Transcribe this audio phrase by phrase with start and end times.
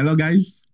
[0.00, 0.64] Halo guys.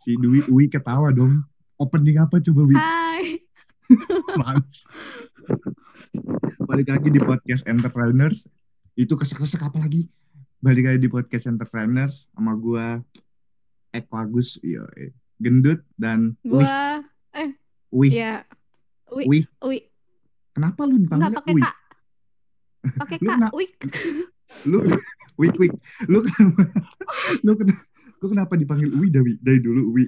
[0.00, 1.44] Si Dwi Wi ketawa dong.
[1.76, 2.72] Opening apa coba Wi?
[2.80, 3.44] Hai.
[4.40, 4.88] Males.
[6.64, 8.48] Balik lagi di podcast Entrepreneurs.
[8.96, 10.08] Itu kesek-kesek apa lagi?
[10.64, 13.04] Balik lagi di podcast Entrepreneurs sama gua
[13.92, 16.40] Eko Agus, iya, eh, gendut dan.
[16.40, 17.04] Gua
[17.36, 17.52] eh
[17.92, 18.16] Wi.
[18.16, 18.48] ya
[19.12, 19.28] Wi.
[19.28, 19.38] Wi.
[19.60, 19.78] Wi.
[20.56, 21.60] Kenapa lu dipanggil pakai Wi?
[21.60, 21.76] Kak.
[22.96, 23.36] Pakai Lu Kak.
[23.36, 23.66] kena- Wi.
[24.64, 24.78] Lu
[25.36, 25.68] Wi Wi.
[26.08, 26.62] Lu kenapa?
[27.44, 27.84] Lu kenapa?
[28.20, 30.04] Lu kenapa dipanggil Wi dari dari dulu Wi?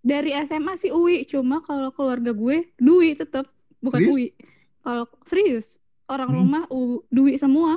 [0.00, 3.46] Dari SMA sih Uwi, cuma kalau keluarga gue Dwi tetap,
[3.78, 4.10] bukan Serius?
[4.10, 4.26] Uwi.
[4.80, 5.66] Kalau serius,
[6.08, 6.38] orang Hmm.
[6.40, 7.76] rumah U, Dwi semua.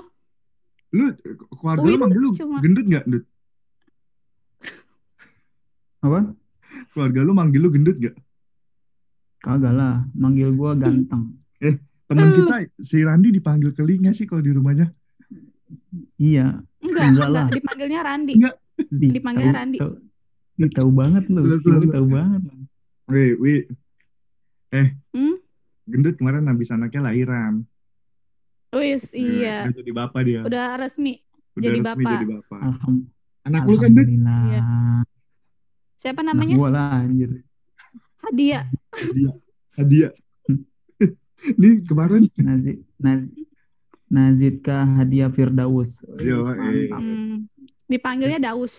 [0.89, 1.11] Lu
[1.53, 3.23] keluarga Wi lu manggil lu cuma- gendut nggak, Dut?
[5.99, 6.19] Apa?
[6.91, 8.15] Keluarga lu manggil lu gendut nggak?
[9.39, 11.35] Kagak lah, manggil gua ganteng.
[12.03, 12.35] Temen Eh.
[12.35, 14.87] kita si Randi dipanggil kelinga sih kalau di rumahnya.
[16.15, 17.45] Iya, Enggak, Enggak enggak, lah.
[17.49, 18.33] dipanggilnya Randi.
[18.37, 18.55] Enggak.
[18.75, 19.77] Di- tahu- Randi.
[19.77, 19.99] tahu-
[20.55, 22.41] Ih, tahu banget lu, Lu- tahu banget.
[22.43, 22.53] lu.
[23.05, 23.53] Wih, Wi,
[24.71, 25.35] Hmm?
[25.83, 27.65] gendut kemarin habis anaknya lahiran.
[28.71, 29.65] Wis, iya.
[29.65, 30.41] Udah jadi bapak dia.
[30.41, 31.21] Udah resmi.
[31.53, 32.13] Udah jadi resmi bapak.
[32.15, 32.59] jadi bapak.
[32.59, 33.07] Alham-
[33.43, 34.07] Anak lu kan, Dut?
[34.07, 34.63] Iya.
[35.99, 36.55] Siapa Anak namanya?
[36.55, 37.29] gua lah anjir.
[38.19, 38.65] Hadiah.
[38.89, 39.35] Hadiah.
[39.75, 40.11] Hadiah.
[41.53, 43.23] Ini kemarin Nazid Naz
[44.07, 45.91] Nazidka Hadiah Firdaus.
[46.17, 46.87] Yo, Wih, eh.
[46.87, 46.99] mantap.
[46.99, 47.35] Hmm.
[47.93, 48.73] Dipanggilnya Daus.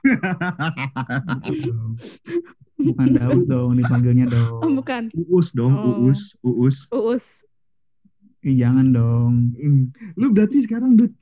[2.76, 4.60] Bukan Daus dong, dipanggilnya dong.
[4.60, 5.08] Oh, bukan.
[5.32, 6.04] Uus dong, Oh.
[6.04, 6.76] Uus, Uus.
[6.92, 7.24] Uus.
[8.44, 9.52] Ih, jangan dong.
[9.56, 9.92] Hmm.
[10.16, 11.12] Lu berarti sekarang Dut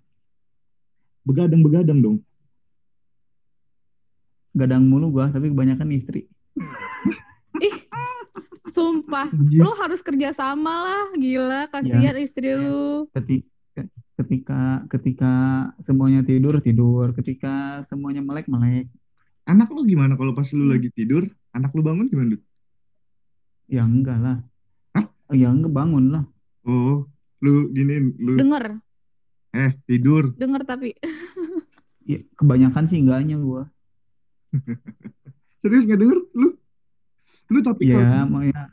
[1.25, 2.19] begadang-begadang dong.
[4.55, 6.27] Gadang mulu gua, tapi kebanyakan istri.
[7.63, 7.77] Ih,
[8.71, 9.31] sumpah.
[9.31, 9.63] Anjir.
[9.63, 11.05] Lu harus kerja sama lah.
[11.19, 13.07] Gila, kasihan istri lu.
[13.15, 13.54] Ketika
[14.15, 15.33] ketika ketika
[15.83, 18.87] semuanya tidur tidur, ketika semuanya melek melek.
[19.45, 20.73] Anak lu gimana kalau pas lu Hmm.
[20.73, 22.43] lagi tidur, anak lu bangun gimana, Dut?
[23.69, 24.37] Ya enggak lah.
[24.95, 25.07] Hah?
[25.35, 26.25] Ya enggak bangun lah.
[26.65, 27.05] Oh,
[27.45, 28.81] lu gini, lu Denger,
[29.53, 30.33] eh tidur.
[30.37, 30.93] denger tapi.
[32.05, 33.65] Ya, kebanyakan sih enggaknya gua.
[35.65, 36.53] Serius nggak denger lu?
[37.49, 38.05] Lu tapi kalau
[38.45, 38.65] Ya,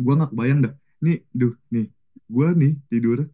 [0.00, 0.72] gua nggak kebayang dah.
[1.04, 1.92] Nih, duh, nih,
[2.32, 3.28] gua nih tidur,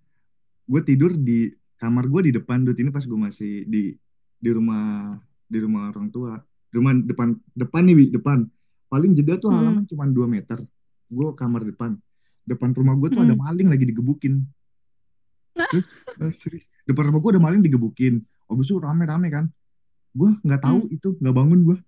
[0.66, 3.94] gua tidur di kamar gua di depan Dut ini pas gua masih di
[4.36, 5.16] di rumah
[5.46, 6.36] di rumah orang tua,
[6.68, 8.38] di rumah depan depan nih, depan.
[8.86, 9.58] Paling jeda tuh Hmm.
[9.58, 10.58] halaman cuma 2 meter.
[11.06, 11.94] Gua kamar depan.
[12.42, 13.42] Depan rumah gua tuh ada Hmm.
[13.42, 14.42] maling lagi digebukin.
[15.54, 15.66] Nah.
[15.70, 15.88] Terus,
[16.20, 18.20] eh, serius, depan rumah gua ada maling digebukin.
[18.46, 19.46] Habis itu rame-rame kan.
[20.12, 20.94] Gua nggak tahu Hmm.
[20.94, 21.78] itu, nggak bangun gua.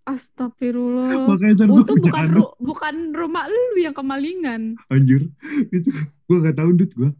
[0.00, 1.28] Astagfirullah.
[1.28, 4.74] Makanya Untung bukan ru- bukan rumah lu yang kemalingan.
[4.90, 5.30] Anjir,
[5.70, 5.88] itu
[6.26, 7.10] gue gak tahu Dut gue.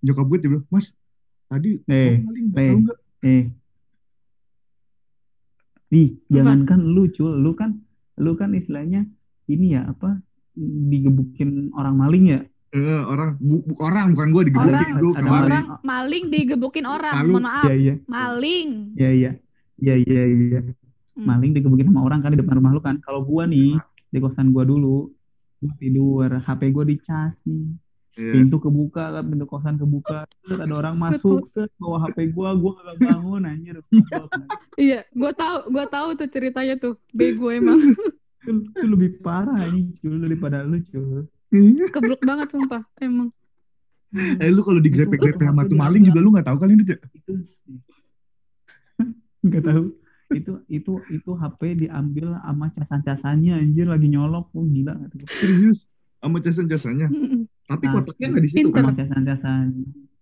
[0.00, 0.92] Nyokap gue tiba Mas,
[1.46, 2.68] tadi Eh, ada maling, eh.
[2.68, 2.98] tahu nggak?
[3.22, 3.44] eh
[5.90, 6.30] Ih, Apa?
[6.30, 7.82] jangankan lu cul, lu kan
[8.14, 9.10] lu kan istilahnya
[9.46, 10.22] ini ya apa
[10.54, 12.40] digebukin orang maling ya.
[12.70, 15.42] Eh, orang, bu, bu- orang bukan gue digebukin Orang, gue ada kemarin.
[15.42, 17.14] Orang maling digebukin orang.
[17.16, 17.30] Malu.
[17.32, 17.64] Mohon maaf.
[17.66, 17.94] Iya iya.
[18.06, 18.68] Maling.
[18.94, 19.30] Iya iya.
[19.76, 20.60] Iya iya iya.
[21.18, 21.26] Hmm.
[21.26, 23.02] Maling digebukin sama orang kan di depan rumah lu kan.
[23.02, 23.74] Kalau gua nih
[24.06, 25.10] di kosan gua dulu,
[25.58, 27.74] gua tidur, HP gua dicas nih.
[28.18, 28.32] Iya.
[28.34, 30.26] Pintu kebuka kan, pintu kosan kebuka.
[30.42, 33.76] Terus ada orang masuk, set bawa HP gua, gua kagak bangun anjir.
[34.80, 36.96] Iya, gua tahu, gua tahu tuh ceritanya tuh.
[37.12, 37.76] Bego emang.
[38.40, 41.28] Itu, itu lebih parah ini cul daripada lu cul.
[41.92, 43.28] Keblok banget sumpah, emang.
[44.42, 46.98] eh lu kalau digrepe-grepe Itu sama tuh maling juga lu gak tahu kali ya?
[47.14, 47.32] itu
[49.46, 49.82] nggak tahu
[50.30, 55.89] itu itu itu HP diambil sama casan-casannya anjir lagi nyolok oh, gila nggak tuh Serius,
[56.20, 57.08] sama casan-casannya.
[57.12, 57.42] Mm-mm.
[57.64, 57.94] Tapi Asli.
[57.96, 58.74] kotaknya nggak di situ Pinter.
[58.74, 58.82] kan?
[58.82, 59.66] sama casan-casan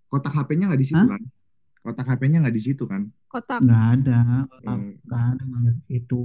[0.08, 1.08] Kotak HP-nya nggak di situ Hah?
[1.10, 1.22] kan?
[1.78, 3.02] Kotak HP-nya nggak di situ kan?
[3.26, 3.60] Kotak.
[3.60, 4.20] nggak ada
[4.64, 4.96] Hmm.
[5.02, 6.20] nggak ada nggak ada itu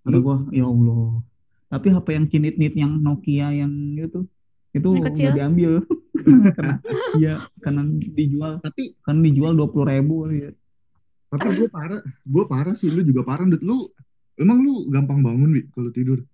[0.00, 1.20] kata gua ya Allah
[1.68, 4.24] tapi HP yang cinit-nit yang Nokia yang itu
[4.70, 5.84] itu udah diambil
[6.56, 6.76] karena
[7.16, 10.50] iya karena dijual Tapi kan dijual dua puluh ribu ya.
[11.28, 12.88] tapi gue parah, gue parah sih.
[12.88, 13.60] Lu juga parah Dut.
[13.60, 13.92] Lu
[14.34, 16.24] emang lu gampang bangun Wi kalau tidur?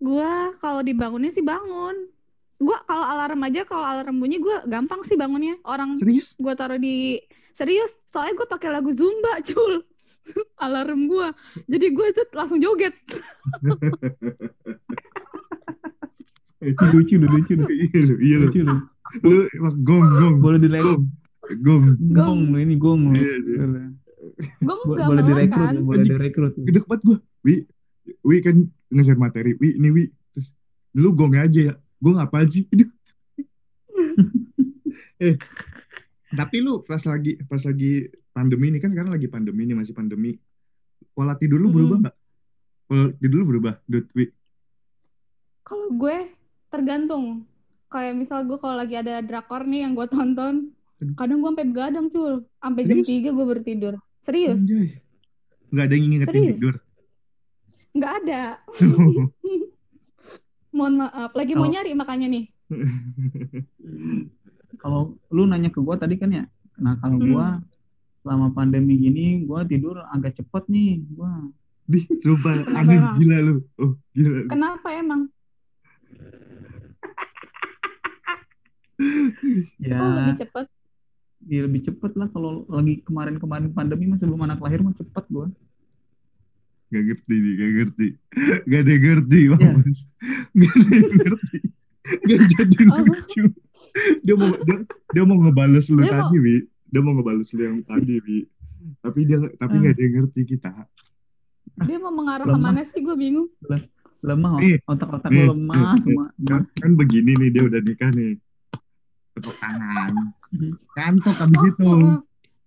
[0.00, 2.08] Gua kalau dibangunin sih bangun.
[2.56, 5.60] Gua kalau alarm aja kalau alarm bunyi gua gampang sih bangunnya.
[5.62, 6.32] Orang Serius?
[6.36, 7.20] gua taruh di
[7.52, 9.84] serius, soalnya gua pakai lagu Zumba, cul.
[10.56, 11.32] alarm gua.
[11.66, 12.96] Jadi gua itu langsung joget.
[16.92, 18.44] lucu lu lucu lu Iya lu, iya lu.
[18.46, 18.76] lucu lu
[19.24, 20.34] Lu emang gong gong.
[20.38, 21.02] boleh direkrut
[21.60, 22.14] Gong, gong.
[22.14, 23.64] gong lu ini gong lu Iya, iya.
[24.60, 24.76] Nggak
[25.08, 25.74] boleh direkrut kan.
[25.80, 27.54] boleh direkrut gede banget gue wi
[28.22, 28.56] wi kan
[28.90, 30.04] ngejar materi wi ini wi
[30.34, 30.50] terus
[30.98, 32.66] lu gong aja ya gue ngapa sih
[35.24, 35.34] eh
[36.30, 40.38] tapi lu pas lagi pas lagi pandemi ini kan sekarang lagi pandemi nih masih pandemi.
[41.10, 42.16] Pola tidur lu berubah nggak?
[42.86, 44.30] Pola tidur lu berubah, Dutwi.
[45.66, 46.30] Kalau gue
[46.70, 47.44] tergantung.
[47.90, 50.70] Kayak misal gue kalau lagi ada drakor nih yang gue tonton,
[51.18, 53.02] kadang gue sampai begadang cul, sampai jam?
[53.02, 53.94] 3 gue baru tidur.
[54.22, 54.62] Serius?
[54.62, 55.02] Anjay.
[55.74, 56.54] Nggak ada yang ngingetin Serius?
[56.54, 56.74] tidur.
[57.90, 58.42] Nggak ada.
[60.70, 62.44] Mohon maaf, lagi mau nyari makanya nih.
[64.80, 66.46] Kalau lu nanya ke gua tadi kan ya,
[66.78, 67.28] nah kalau Hmm.
[67.28, 67.46] gua
[68.22, 71.30] selama pandemi gini gua tidur agak cepet nih, gua
[71.84, 73.16] Di, Kenapa aneh emang?
[73.18, 73.54] gila lu.
[73.76, 74.46] Oh, gila.
[74.46, 75.26] Kenapa emang?
[79.82, 80.66] ya Kok lebih cepet?
[81.42, 85.50] ya lebih cepet lah kalau lagi kemarin-kemarin pandemi masih belum anak lahir mah cepet gua.
[86.90, 88.06] Gak ngerti nih, gak ngerti.
[88.64, 89.50] Gak ada yang ngerti, Ya.
[89.52, 89.98] Mampus.
[90.52, 91.58] Gak ada yang ngerti.
[92.20, 92.98] Gak jadi Apa?
[93.04, 93.42] lucu.
[94.20, 94.76] Dia mau dia,
[95.08, 96.54] dia mau ngebales lu Dia mau- tadi, Wi.
[96.84, 98.38] Dia mau ngebales lu yang tadi, Wi.
[98.98, 99.82] Tapi dia tapi Hmm.
[99.82, 100.70] gak ada yang ngerti kita.
[101.80, 102.56] Dia mau mengarah Lemah.
[102.56, 103.00] ke mana sih?
[103.00, 103.48] Gue bingung.
[104.20, 106.26] Lemah, Nih, otak-otak lu lemah nih, semua.
[106.44, 108.36] Kan, kan begini nih dia udah nikah nih.
[109.32, 110.12] Tepuk tangan.
[110.50, 110.76] Mhm.
[110.92, 111.88] Kantuk abis itu.
[111.88, 112.20] Oh,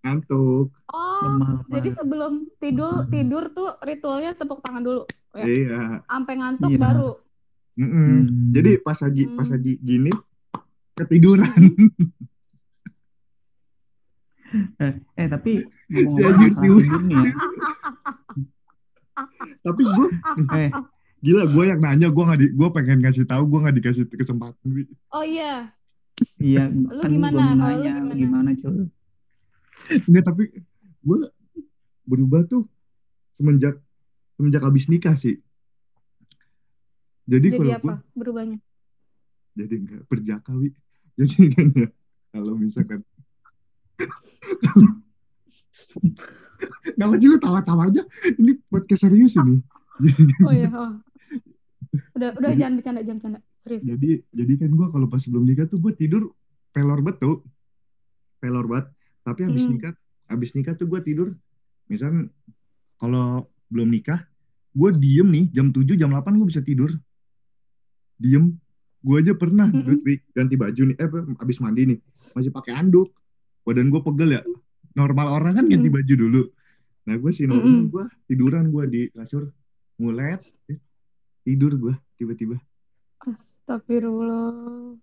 [0.04, 0.68] Kantuk.
[0.92, 5.08] oh, Lemah, jadi sebelum tidur tidur tuh ritualnya tepuk tangan dulu.
[5.32, 5.46] Ya.
[5.48, 5.82] Iya.
[6.04, 6.78] Sampai ngantuk Iya.
[6.78, 7.12] baru.
[7.74, 7.90] Mm-mm.
[7.90, 8.52] Hmm.
[8.52, 9.54] Jadi pas lagi pas Hmm.
[9.56, 10.12] lagi gini
[10.94, 11.56] ketiduran.
[14.78, 16.84] eh, eh tapi Dia ngomong-ngomong anjir masalah sih.
[16.84, 17.32] tidur nih ya.
[19.64, 20.08] Tapi gue
[20.54, 20.70] Eh,
[21.24, 24.68] gila gue yang nanya gue nggak di gue pengen ngasih tahu gue nggak dikasih kesempatan
[24.68, 24.84] Wi.
[25.10, 25.72] Oh iya.
[26.38, 27.56] iya Lu kan gimana?
[27.56, 28.14] lu nanya gimana?
[28.14, 28.92] gimana, Cul?
[30.08, 30.44] Enggak tapi
[31.04, 31.20] gue
[32.04, 32.68] berubah tuh
[33.36, 33.80] semenjak
[34.36, 35.40] semenjak habis nikah sih.
[37.24, 38.58] Jadi, Jadi kalau apa gue berubahnya?
[39.54, 40.74] jadi enggak berjaka Wi.
[41.20, 41.88] Jadi kan ya
[42.34, 43.06] kalau misalkan
[46.96, 48.02] Kenapa sih lu tawa-tawa aja?
[48.40, 49.60] Ini podcast serius ini.
[50.48, 50.68] Oh iya.
[50.74, 50.98] Oh.
[52.18, 53.40] Udah udah Jadi- jangan bercanda jangan bercanda.
[53.64, 53.84] Serius.
[53.88, 56.36] jadi jadi kan gue kalau pas sebelum nikah tuh gue tidur
[56.76, 57.48] pelor betul
[58.44, 58.92] pelor banget
[59.24, 59.74] tapi habis Hmm.
[59.74, 59.94] nikah
[60.26, 61.28] habis nikah tuh gue tidur
[61.86, 62.28] misal
[62.96, 64.24] kalau belum nikah
[64.72, 66.92] gue diem nih jam 7 jam 8 gue bisa tidur
[68.16, 68.56] diem
[69.00, 70.00] gue aja pernah Mm-mm.
[70.00, 70.00] Dut,
[70.32, 71.98] ganti baju nih eh apa, habis mandi nih
[72.32, 73.12] masih pakai anduk
[73.62, 74.42] badan gue pegel ya
[74.94, 75.96] normal orang kan ganti Mm.
[75.96, 76.44] baju dulu
[77.04, 77.92] nah gue sih normal Mm-mm.
[77.92, 79.52] gue tiduran gue di kasur
[79.96, 80.40] ngulet
[81.42, 82.58] tidur gue tiba-tiba
[83.24, 85.00] Astagfirullah.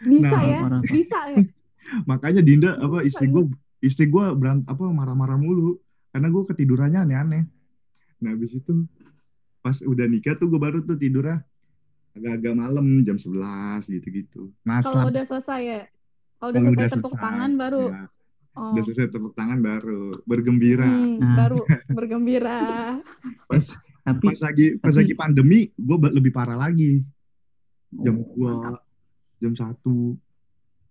[0.00, 0.58] Bisa Nah, ya?
[0.64, 0.80] parah.
[0.82, 1.36] Bisa ya?
[2.04, 3.34] makanya Dinda apa istri Makanya.
[3.44, 3.44] gue
[3.80, 7.42] istri gue berant apa marah-marah mulu karena gue ketidurannya aneh-aneh
[8.18, 8.86] nah habis itu
[9.58, 11.42] pas udah nikah tuh gue baru tuh tidurnya
[12.12, 15.80] agak-agak malam jam 11 gitu-gitu nah Kalau udah selesai ya?
[16.36, 17.84] Kalau udah selesai tepuk selesai, tangan baru.
[17.88, 18.04] ya,
[18.52, 18.68] Oh.
[18.68, 21.36] udah selesai tepuk tangan baru bergembira Hmm, Nah.
[21.38, 21.58] baru
[21.96, 22.60] bergembira.
[23.46, 23.64] pas
[24.02, 27.00] Tapi pas lagi pas tapi- lagi pandemi gue lebih parah lagi
[27.94, 28.76] jam Oh, dua
[29.38, 30.18] jam satu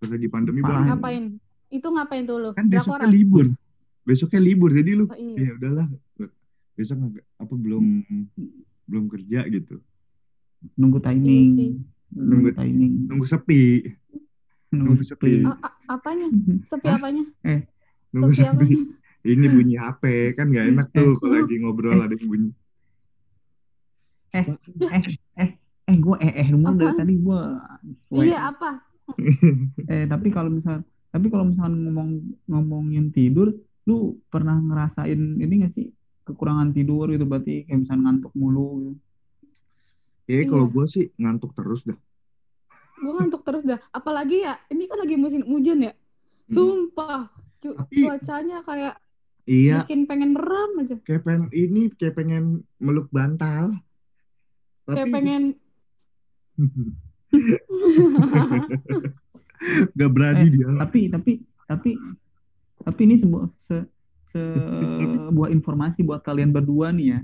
[0.01, 0.81] pas lagi pandemi Parah.
[0.81, 1.23] baru Ngapain?
[1.69, 2.49] Itu ngapain tuh lu?
[2.51, 3.13] kan besoknya Drakoran?
[3.13, 3.45] libur
[4.01, 5.37] besoknya libur jadi lu Oh, iya.
[5.39, 5.87] ya udahlah
[6.73, 7.85] besok nggak- apa belum
[8.83, 9.77] belum kerja gitu
[10.73, 11.21] nunggu Iya sih.
[11.21, 11.71] timing.
[12.11, 12.93] Nunggu Nunggu- timing.
[13.07, 13.61] nunggu sepi
[14.71, 15.43] nunggu sepi.
[15.43, 16.27] A- a- apanya?
[16.65, 16.97] Sepi Hah?
[16.97, 17.23] apanya?
[18.09, 18.67] nunggu Sepi sepi
[19.23, 20.03] ini bunyi HP
[20.33, 21.15] kan nggak enak tuh Eh.
[21.15, 22.49] kalau lagi ngobrol ada yang bunyi
[24.31, 24.45] eh
[25.37, 25.49] eh
[25.85, 27.41] eh gue eh eh mulu dari tadi gue
[28.17, 28.81] Iya, apa?
[29.91, 32.09] eh tapi kalau misal tapi kalau misalkan ngomong
[32.47, 33.51] ngomongin tidur
[33.83, 35.89] lu pernah ngerasain ini gak sih
[36.21, 38.99] kekurangan tidur gitu berarti kayak misalnya ngantuk mulu gitu.
[40.47, 40.71] Kalau Iya.
[40.71, 41.97] gue sih ngantuk terus dah
[42.95, 43.81] Gue ngantuk terus dah.
[43.89, 45.93] Apalagi ya, ini kan lagi musim hujan ya.
[46.45, 48.95] Sumpah, cu- Tapi- cuacanya kayak
[49.43, 50.95] iya bikin pengen merem aja.
[51.01, 53.73] kayak pengen ini kayak pengen meluk bantal
[54.85, 55.43] Kayak tapi pengen
[59.95, 60.67] nggak berani Eh, dia.
[60.81, 61.31] tapi tapi
[61.69, 61.89] tapi
[62.81, 63.77] tapi ini sebuah se,
[64.33, 67.19] sebuah informasi buat kalian berdua nih ya.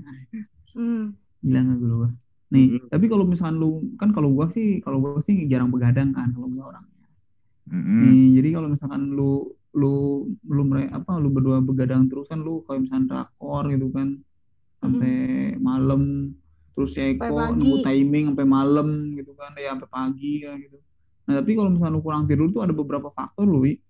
[0.77, 2.09] Hmm, gila nggak gue
[2.47, 2.87] nih Mm-mm.
[2.87, 6.47] tapi kalau misalkan lu kan kalau gua sih kalau gua sih jarang begadang kan kalau
[6.47, 6.85] gua orang.
[7.67, 7.99] Mm-mm.
[8.07, 9.93] Nih, jadi kalau misalkan lu lu
[10.47, 14.07] lu mere- apa lu berdua begadang terus kan lu kalau misalkan rakor gitu kan
[14.81, 15.13] sampai
[15.59, 16.31] malam
[16.77, 20.77] terus ya Eko nunggu timing sampai malam gitu kan ya sampai pagi ya gitu.
[21.25, 23.81] Nah, tapi kalau misalkan lu kurang tidur tuh ada beberapa faktor lu, Wi.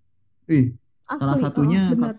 [0.47, 0.71] Ih,
[1.03, 1.19] asli.
[1.19, 2.15] salah oh, satunya bener.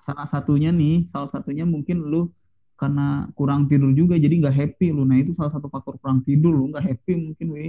[0.00, 2.32] salah satunya nih, salah satunya mungkin lu
[2.80, 5.04] karena kurang tidur juga jadi nggak happy lu.
[5.04, 7.68] Nah, itu salah satu faktor kurang tidur lu nggak happy mungkin, Wi.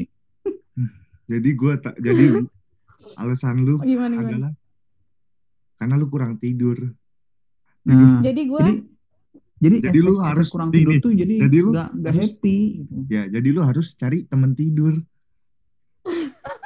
[1.27, 2.47] jadi gue tak jadi
[3.19, 4.27] alasan lu Oh, Gimana gimana?
[4.27, 4.51] adalah
[5.75, 6.95] karena lu kurang tidur
[7.81, 8.65] Nah, Jadi gue
[9.61, 12.93] jadi jadi, lu harus kurang ini, tidur tuh jadi jadi lu nggak harus- happy gitu.
[13.13, 14.93] Ya, jadi lu harus cari temen tidur.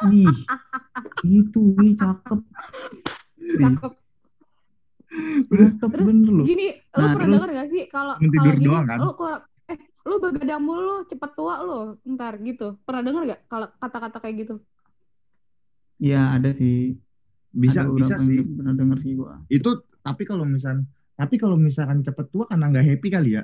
[0.07, 0.37] Ih,
[1.27, 2.39] itu nih cakep.
[3.59, 3.91] Cakep.
[5.55, 6.45] cakep Terus bener loh.
[6.47, 8.97] Gini, lu Nah, pernah denger gak sih kalau kalau gini, doang kan?
[9.03, 11.79] lu kurang eh lu begadang mulu, cepet tua lu,
[12.15, 12.79] ntar gitu.
[12.87, 14.55] Pernah denger gak kalau kata-kata kayak gitu?
[15.99, 16.95] Iya ada sih.
[17.55, 18.43] Bisa, ada bisa sih.
[18.43, 19.39] pernah denger sih gua.
[19.47, 20.83] Itu tapi kalau misal
[21.15, 23.43] tapi kalau misalkan cepet tua karena nggak happy kali ya.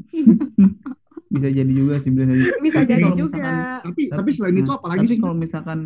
[1.30, 2.42] Bisa jadi juga sih bisa jadi.
[2.58, 3.38] Bisa Tapi jadi juga.
[3.38, 5.20] misalkan- Tapi tapi selain nah, itu apalagi tapi sih?
[5.20, 5.78] kalau misalkan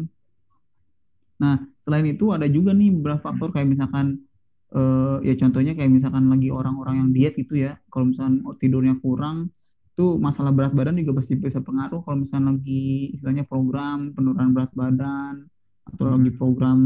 [1.35, 4.23] nah selain itu ada juga nih beberapa faktor kayak misalkan
[4.71, 9.50] eh, ya contohnya kayak misalkan lagi orang-orang yang diet gitu ya kalau misalkan tidurnya kurang
[9.93, 14.73] tuh masalah berat badan juga pasti bisa pengaruh kalau misalkan lagi istilahnya program penurunan berat
[14.73, 15.45] badan
[15.85, 16.38] atau lagi Hmm.
[16.38, 16.78] program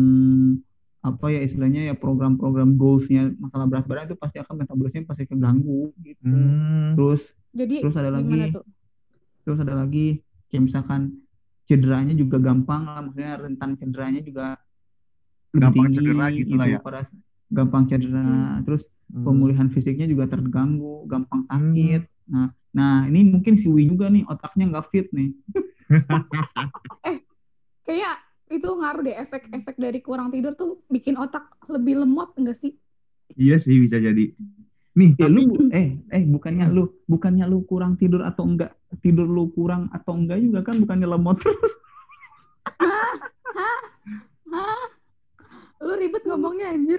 [0.98, 5.94] apa ya istilahnya ya program-program goalsnya masalah berat badan itu pasti akan metabolisme pasti keganggu
[6.02, 6.98] gitu Hmm.
[6.98, 7.22] terus
[7.54, 8.64] Jadi terus ada lagi tuh?
[9.46, 10.06] terus ada lagi
[10.50, 11.00] kayak misalkan
[11.64, 14.58] cederanya juga gampang lah maksudnya rentan cederanya juga
[15.48, 16.78] lebih Gampang tinggi cedera gitu lah ya.
[16.82, 17.00] pada
[17.48, 18.26] gampang cedera
[18.62, 19.24] terus Hmm.
[19.24, 24.68] pemulihan fisiknya juga terganggu gampang sakit nah nah ini mungkin si Wi juga nih otaknya
[24.68, 25.32] nggak fit nih
[27.88, 32.72] Kayak itu ngaruh deh efek-efek dari kurang tidur tuh bikin otak lebih lemot enggak sih?
[33.34, 34.32] Iya sih bisa jadi.
[34.92, 39.28] Nih, ya tapi lu eh eh bukannya lu bukannya lu kurang tidur atau enggak tidur
[39.28, 41.72] lu kurang atau enggak juga kan bukannya lemot terus
[44.48, 44.82] Hah?
[45.78, 46.98] Lu ribet ngomongnya anjir.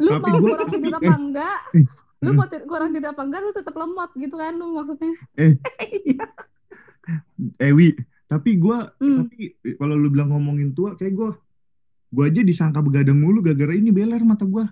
[0.00, 1.18] Lu Tapi mau gua- kurang tidur apa eh.
[1.20, 1.58] enggak?
[1.76, 1.84] Eh,
[2.24, 2.38] Lu hmm.
[2.40, 5.12] mau kurang tidur apa enggak lu tetap lemot gitu kan lu maksudnya.
[5.36, 5.52] eh
[7.70, 7.94] Wi,
[8.26, 9.22] tapi gua Hmm.
[9.22, 11.30] tapi kalau lu bilang ngomongin tua kayak gua
[12.08, 14.66] gua aja disangka begadang mulu gara-gara ini beler mata gua.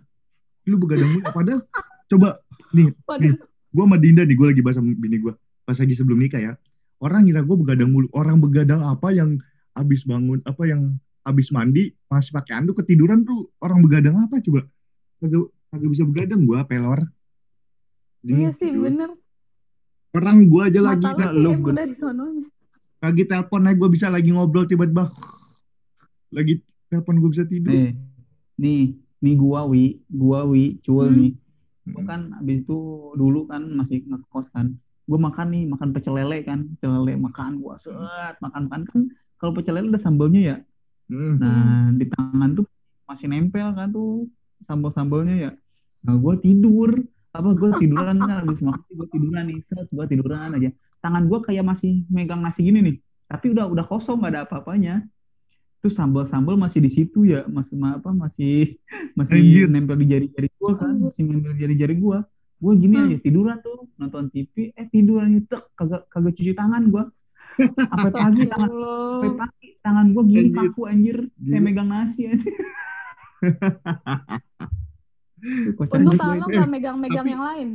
[0.65, 1.61] Lu begadang mulu padahal
[2.11, 2.39] coba
[2.71, 3.35] nih, Waduh.
[3.71, 6.53] gua sama Dinda nih gua lagi bahas sama bini gua pas lagi sebelum nikah ya.
[6.99, 8.09] Orang ngira gua begadang mulu.
[8.11, 9.39] Orang begadang apa yang
[9.75, 14.67] abis bangun apa yang abis mandi masih pakai anduk ketiduran tuh orang begadang apa coba?
[15.19, 17.07] Kagak kagak bisa begadang gua pelor.
[18.23, 19.15] Iya sih bener.
[20.11, 22.47] Orang gua aja lagi Mata sih ben- emang dari sononya.
[23.05, 25.13] Lagi telepon aja gue bisa lagi ngobrol tiba-tiba.
[26.33, 27.73] Lagi telepon gue bisa tidur.
[27.73, 27.93] Eh
[28.59, 29.99] nih nih gua Wi.
[30.11, 31.19] Gua Wi cul Hmm.
[31.19, 31.33] nih.
[31.91, 32.79] Gua kan abis itu
[33.19, 34.75] dulu kan masih ngekos kan.
[35.05, 36.65] Gue makan nih makan pecel lele kan.
[36.77, 38.81] Pecel lele makan gua set makan makan.
[38.89, 39.01] Kan
[39.37, 40.57] kalau pecel lele ada sambalnya ya?
[41.05, 41.37] Hmm.
[41.37, 42.65] nah di tangan tuh
[43.05, 44.25] masih nempel kan tuh
[44.65, 45.51] sambal sambalnya ya.
[46.09, 46.97] Nah gue tidur.
[47.35, 50.71] Apa gue tiduran kan habis makan gue tiduran nih set gue tiduran aja
[51.05, 52.97] tangan gue kayak masih megang nasi gini nih
[53.27, 55.05] tapi udah udah kosong nggak ada apa-apanya
[55.79, 58.81] terus sambal-sambal masih di situ ya masih ma- apa masih
[59.19, 59.67] masih Anjir.
[59.69, 61.05] nempel di jari-jari gue kan Anjir.
[61.07, 62.19] masih nempel di jari-jari gue
[62.57, 63.05] gue gini Hmm.
[63.05, 67.05] aja tiduran tuh nonton TV eh tiduran itu kagak kagak cuci tangan gue
[67.85, 69.37] sampai pagi tangan sampai Allah.
[69.37, 70.57] pagi tangan gue gini Anjir.
[70.65, 72.55] kaku anjir kayak megang nasi anjir
[75.77, 76.57] Untung tangan lu itu.
[76.57, 77.69] nggak megang-megang yang lain.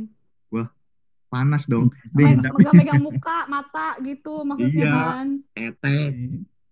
[1.30, 4.92] Panas dong Meg- tapi Megang megang muka, mata gitu maksudnya Iya.
[4.92, 5.26] kan.
[5.54, 6.10] ketek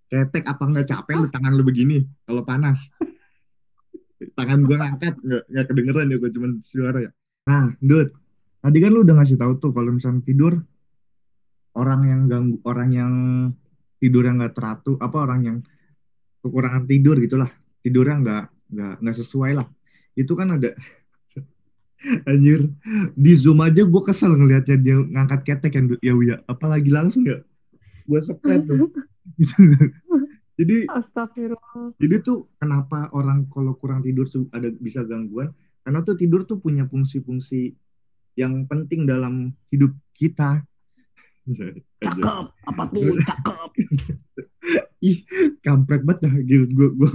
[0.08, 2.90] ketek apa nggak capek lu tangan lu begini kalau panas
[4.34, 7.10] tangan gue ngangkat nggak nggak kedengeran ya gue cuman suara ya
[7.46, 8.10] nah Dut
[8.58, 10.58] tadi kan lu udah ngasih tahu tuh kalau misalnya tidur
[11.72, 13.12] orang yang ganggu orang yang
[14.02, 15.56] tidur yang nggak teratur apa orang yang
[16.42, 17.50] kekurangan tidur gitulah
[17.80, 19.66] tidurnya nggak nggak nggak sesuai lah
[20.18, 20.74] itu kan ada
[22.26, 22.70] anjir.
[23.18, 26.36] Di zoom aja gue kesel ngelihatnya dia ngangkat ketek kan ya Wia.
[26.46, 27.42] Apalagi langsung ya.
[28.06, 28.90] Gue sepet tuh.
[30.58, 31.94] Jadi Astagfirullah.
[32.02, 35.54] jadi tuh kenapa orang kalau kurang tidur tuh ada bisa gangguan?
[35.86, 37.78] Karena tuh tidur tuh punya fungsi-fungsi
[38.34, 40.66] yang penting dalam hidup kita.
[42.02, 42.44] Cakep.
[42.66, 43.22] Apa tuh?
[43.30, 43.70] Cakep.
[44.98, 45.22] Ih
[45.62, 46.34] kampret banget dah.
[46.42, 47.10] Gitu gue gue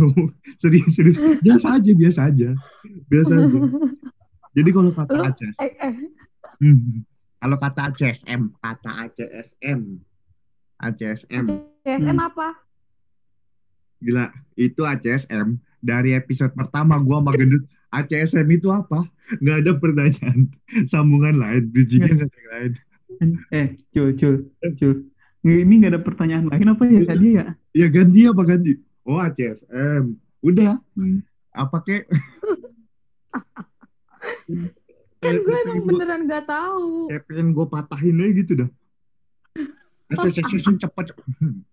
[0.64, 2.50] serius serius biasa aja biasa aja.
[3.12, 3.60] Biasa aja
[4.54, 5.94] jadi kalau kata Lu- ACS Eh, eh,
[6.60, 7.02] hmm,
[7.38, 9.82] kalau kata ACSM kata ACSM
[10.80, 11.46] ACSM
[11.82, 12.20] CSM Hmm.
[12.22, 12.48] apa?
[14.00, 15.48] gila itu ACSM
[15.80, 17.64] dari episode pertama gua sama gendut
[17.96, 19.06] ACSM itu apa?
[19.38, 20.50] Nggak ada pertanyaan.
[20.88, 22.72] Sambungan lain bridgingnya nggak ada yang lain.
[23.50, 24.36] Eh cul cul
[24.74, 24.94] cul
[25.44, 27.02] ini nggak ada pertanyaan lain apa ya?
[27.06, 27.46] Tadi ya?
[27.72, 28.74] Ya ganti apa ganti?
[29.04, 30.82] Oh ACSM udah.
[30.96, 31.22] Hmm.
[31.54, 32.10] apa kek
[35.20, 37.08] Kan gue emang gua- beneran gak tahu.
[37.08, 38.70] kayak pengen gue patahin aja gitu dah
[40.14, 41.06] ACSM cepet
[41.40, 41.64] Hmm.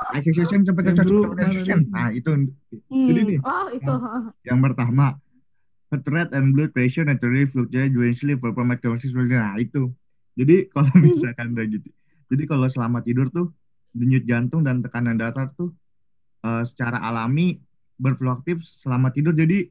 [0.00, 1.78] Association bro, association.
[1.86, 2.30] mana Nah, itu
[2.88, 3.06] Hmm.
[3.06, 3.84] Jadi nih, Oh, itu.
[3.84, 5.20] yang- yang pertama
[5.86, 8.80] heart rate and blood pressure naturally fluctuate during sleep for performance
[9.28, 9.92] Nah, itu.
[10.34, 11.04] Jadi kalau Hmm.
[11.04, 11.88] misalkan udah gitu.
[12.32, 13.52] Jadi kalau selama tidur tuh
[13.92, 15.74] denyut jantung dan tekanan darah tuh
[16.40, 17.60] eh, secara alami
[17.94, 19.36] berfluktuatif selama tidur.
[19.36, 19.68] Jadi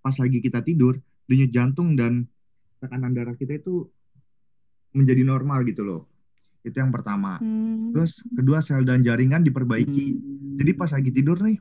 [0.00, 0.96] pas lagi kita tidur,
[1.28, 2.26] denyut jantung dan
[2.80, 3.86] tekanan darah kita itu
[4.96, 6.08] menjadi normal gitu loh.
[6.60, 7.40] Itu yang pertama.
[7.40, 7.92] Hmm.
[7.94, 10.06] Terus kedua sel dan jaringan diperbaiki.
[10.12, 10.56] Hmm.
[10.60, 11.56] Jadi pas lagi tidur nih,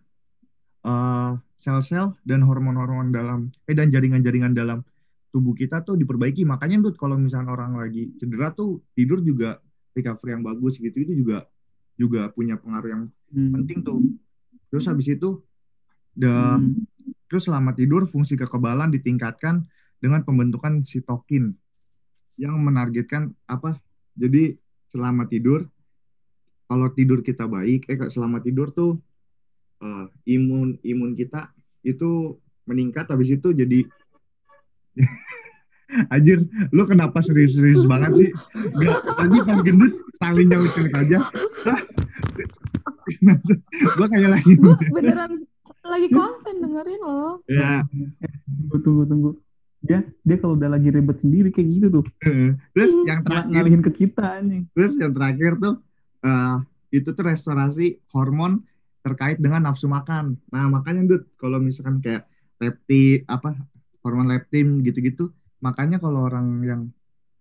[0.84, 4.84] eh, sel-sel dan hormon-hormon dalam eh dan jaringan-jaringan dalam
[5.29, 6.48] tubuh kita tuh diperbaiki.
[6.48, 9.60] Makanya tuh kalau misalnya orang lagi cedera tuh tidur juga
[9.93, 11.46] recovery yang bagus gitu itu juga
[12.00, 13.53] juga punya pengaruh yang Hmm.
[13.62, 14.01] penting tuh.
[14.74, 15.43] Terus habis itu
[16.17, 16.81] the, Hmm.
[17.29, 19.69] Terus selama tidur fungsi kekebalan ditingkatkan
[20.01, 21.53] dengan pembentukan sitokin
[22.36, 23.77] yang menargetkan apa?
[24.17, 24.57] Jadi
[24.89, 25.69] selama tidur
[26.69, 28.98] kalau tidur kita baik, eh selama tidur tuh
[29.81, 30.05] eh,
[30.38, 31.53] imun imun kita
[31.86, 33.86] itu meningkat habis itu jadi
[36.13, 38.29] Anjir, lu kenapa serius-serius banget sih?
[38.77, 41.25] Gak, tadi pas gendut talinya ucil aja.
[43.98, 45.49] gue kayak lagi Gue beneran
[45.89, 47.41] lagi konsen dengerin loh.
[47.46, 47.81] ya
[48.46, 49.31] Tunggu, tunggu, tunggu.
[49.79, 52.05] Dia, dia kalau udah lagi ribet sendiri kayak gitu tuh.
[52.74, 53.05] terus Hmm.
[53.05, 54.62] yang Ng- terakhir ngalihin ke kita nih.
[54.72, 55.75] terus yang terakhir tuh
[56.19, 56.55] eh,
[56.91, 58.60] itu tuh restorasi hormon
[59.00, 62.27] terkait dengan nafsu makan nah makanya Dut kalau misalkan kayak
[62.58, 63.55] leptin apa
[64.01, 66.81] hormon leptin gitu-gitu makanya kalau orang yang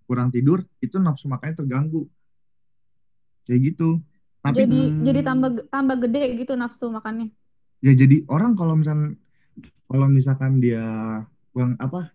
[0.05, 2.07] kurang tidur itu nafsu makannya terganggu
[3.45, 3.99] kayak gitu
[4.39, 5.03] tapi Jadi Hmm.
[5.03, 7.35] jadi tambah tambah gede gitu nafsu makannya.
[7.85, 9.15] Ya jadi orang kalau misalkan
[9.89, 10.85] kalau misalkan dia
[11.55, 12.11] kurang apa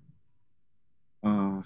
[1.24, 1.58] eh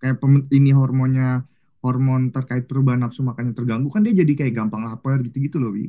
[0.00, 1.48] kayak pem- ini hormonnya
[1.80, 5.88] hormon terkait perubahan nafsu makannya terganggu kan dia jadi kayak gampang lapar gitu-gitu loh Wi.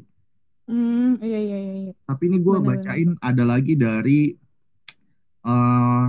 [0.67, 1.73] Hmm, iya iya iya.
[1.89, 1.93] iya.
[2.07, 4.35] Tapi ini gue bacain ada lagi dari
[5.47, 6.07] eh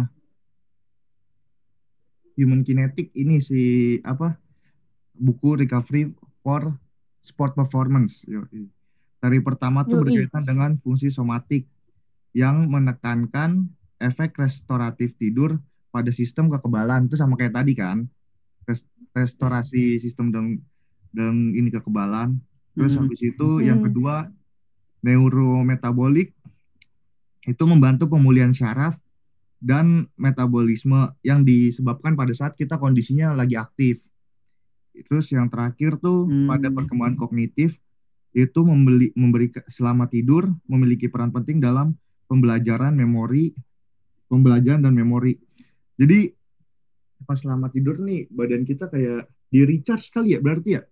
[2.38, 3.62] Human Kinetic ini si
[4.07, 4.38] apa
[5.18, 6.79] buku Recovery for
[7.18, 8.23] Sport Performance.
[8.31, 8.78] Yoi.
[9.18, 10.02] Dari pertama tuh Yoi.
[10.07, 11.66] berkaitan dengan fungsi somatik
[12.37, 13.66] yang menekankan
[13.98, 15.59] efek restoratif tidur
[15.90, 18.07] pada sistem kekebalan itu sama kayak tadi kan
[18.68, 20.44] Res- restorasi sistem dan
[21.11, 22.38] dan ini kekebalan
[22.76, 23.09] terus Hmm.
[23.09, 23.90] habis itu yang Hmm.
[23.90, 24.14] kedua
[25.02, 26.31] neurometabolik
[27.48, 29.00] itu membantu pemulihan syaraf
[29.59, 33.98] dan metabolisme yang disebabkan pada saat kita kondisinya lagi aktif.
[34.94, 36.46] Terus yang terakhir tuh Hmm.
[36.46, 37.81] pada perkembangan kognitif
[38.37, 41.97] itu membeli, memberi selama tidur memiliki peran penting dalam
[42.29, 43.53] pembelajaran memori,
[44.29, 45.37] pembelajaran dan memori.
[45.97, 46.31] Jadi
[47.25, 50.83] pas selama tidur nih badan kita kayak di recharge kali ya berarti ya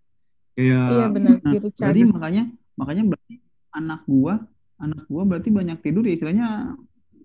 [0.57, 2.03] kayak Iya benar Nah, di recharge.
[2.11, 2.45] makanya
[2.75, 3.35] makanya berarti
[3.77, 4.35] anak gua
[4.81, 6.75] anak gua berarti banyak tidur ya istilahnya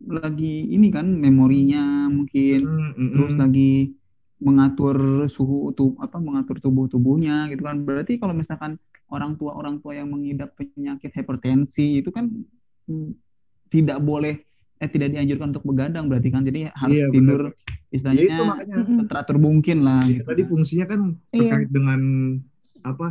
[0.06, 3.40] lagi ini kan memorinya mungkin Mm, mm, terus mm.
[3.42, 3.74] lagi
[4.42, 4.98] mengatur
[5.30, 8.76] suhu tubuh apa mengatur tubuh tubuhnya gitu kan berarti kalau misalkan
[9.14, 12.26] orang tua orang tua yang mengidap penyakit hipertensi itu kan
[12.90, 13.10] mm,
[13.70, 14.36] tidak boleh
[14.82, 17.14] eh tidak dianjurkan untuk begadang berarti kan jadi harus Iya, benar.
[17.14, 19.06] tidur Ya istilahnya itu makanya Mm-mm.
[19.08, 21.40] teratur mungkin lah Ya, gitu tadi fungsinya kan Iya.
[21.40, 22.00] terkait dengan
[22.82, 23.08] apa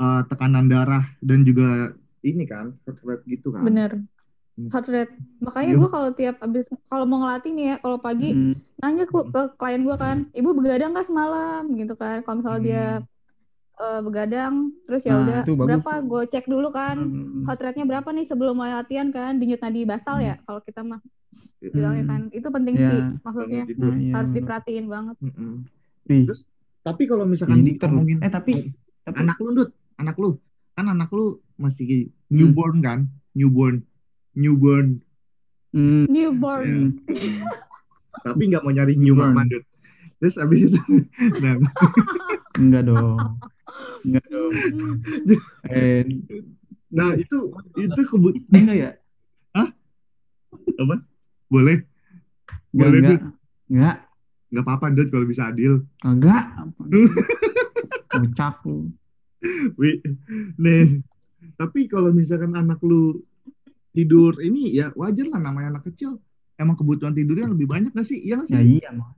[0.00, 2.76] eh, tekanan darah dan juga ini kan
[3.24, 3.64] gitu kan.
[3.64, 3.90] Bener.
[4.58, 4.68] Hmm.
[4.68, 5.12] Heart rate.
[5.40, 9.18] Makanya gue kalau tiap abis kalau mau ngelatih nih ya, kalau pagi Mm, nanya ke,
[9.30, 12.20] ke klien gue kan, ibu begadang nggak semalam gitu kan.
[12.22, 12.84] Kalau misalnya dia
[13.80, 15.92] eh, begadang, terus ya Nah, udah bagus berapa?
[16.04, 16.96] Gue cek dulu kan.
[17.00, 17.44] Hmm.
[17.48, 19.40] Heart rate-nya berapa nih sebelum mulai latihan kan?
[19.40, 21.00] Denyut nadi basal ya kalau kita mah
[21.60, 22.10] bilangnya Hmm.
[22.12, 22.20] kan.
[22.36, 22.88] Itu penting Ya.
[22.88, 23.64] sih maksudnya.
[23.76, 25.16] Nah, iya, Harus diperhatiin banget.
[26.10, 26.40] Ih, Terus
[26.80, 27.76] tapi kalau misalkan lu.
[27.80, 28.52] ngomongin Eh tapi
[29.00, 30.36] tapi anak lu Dut, anak lu
[30.72, 32.08] kan anak lu masih Hmm.
[32.32, 32.98] newborn kan,
[33.32, 33.84] newborn,
[34.32, 35.00] newborn,
[35.70, 36.98] Hmm, Newborn.
[36.98, 37.06] hmm.
[38.26, 39.32] tapi nggak mau nyari new Newborn.
[39.32, 39.64] mama Dut.
[40.18, 40.80] Terus abis itu,
[41.42, 41.56] nah,
[42.54, 43.18] enggak dong.
[44.02, 44.52] Enggak dong.
[45.64, 46.02] Eh,
[46.90, 48.90] nah itu itu kebut enggak ya?
[50.76, 50.96] apa?
[51.46, 51.84] Boleh,
[52.70, 53.20] Enggak, Boleh, enggak.
[53.68, 53.96] Enggak,
[54.50, 55.86] nggak apa-apa Dut kalau bisa adil.
[56.02, 56.44] enggak.
[58.10, 58.90] Kocak lu.
[59.78, 60.02] Wi,
[60.56, 61.00] nih.
[61.54, 63.22] Tapi kalau misalkan anak lu
[63.90, 66.18] tidur ini ya wajar lah namanya anak kecil.
[66.54, 68.20] Emang kebutuhan tidurnya lebih banyak gak sih?
[68.20, 68.76] Iya nggak Ya sih?
[68.78, 69.10] iya, Mak.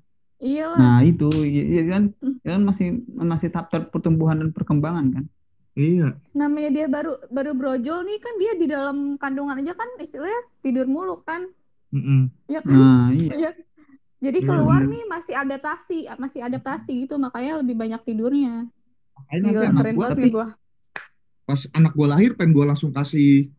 [0.42, 0.78] Iya lah.
[0.78, 2.02] Nah, itu ya, ya kan,
[2.42, 5.24] ya kan masih masih tahap pertumbuhan dan perkembangan kan.
[5.72, 6.18] Iya.
[6.34, 10.86] Namanya dia baru baru brojol nih kan dia di dalam kandungan aja kan istilahnya tidur
[10.86, 11.48] mulu kan.
[11.90, 12.30] Mm-mm.
[12.46, 12.74] Ya kan?
[12.74, 13.30] Nah, iya.
[13.32, 13.50] Iya.
[14.22, 18.70] Jadi Iya, keluar nih masih adaptasi, masih adaptasi gitu makanya lebih banyak tidurnya.
[19.18, 20.46] Makanya Gila, anak keren gua banget tapi- nih gua.
[21.42, 23.50] pas anak gue lahir pengen gue langsung kasih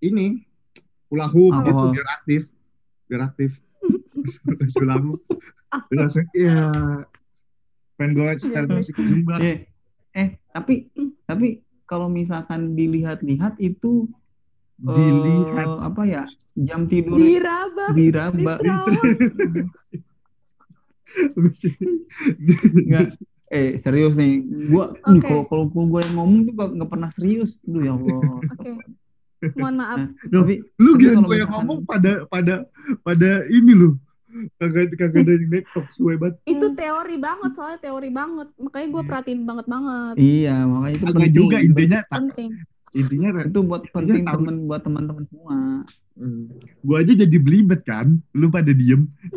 [0.00, 0.42] ini
[1.06, 1.62] hula hoop Oh.
[1.62, 2.42] gitu biar aktif
[3.06, 3.50] biar aktif
[4.76, 5.20] hula hoop
[5.86, 6.66] Terus langsung ya
[7.94, 9.58] pengen gue setel Iya, musik zumba Eh,
[10.12, 10.88] eh tapi
[11.22, 11.46] tapi
[11.84, 14.08] kalau misalkan dilihat-lihat itu
[14.82, 16.22] eh, dilihat apa ya
[16.54, 17.86] jam tidur Diraba.
[17.92, 18.54] diraba.
[22.78, 23.08] Nggak.
[23.46, 25.22] eh serius nih gua Oke.
[25.22, 28.70] kalau kalau gue yang ngomong tuh nggak nggak pernah serius Duh ya Allah Oke.
[29.54, 29.98] Mohon maaf.
[30.00, 32.54] Nah, Loh, tapi lu kalau gue yang ngomong pada pada
[33.06, 33.94] pada ini loh
[34.60, 38.48] kagak kagak dari network suwe banget Itu teori banget, soalnya teori banget.
[38.60, 40.14] Makanya gue perhatiin banget banget.
[40.18, 42.50] iya makanya itu agak penting juga intinya Penting.
[42.92, 45.56] intinya itu buat penting temen buat teman-teman semua
[46.16, 46.48] Hmm.
[46.80, 49.04] Gua aja jadi belibet kan, lu pada diem.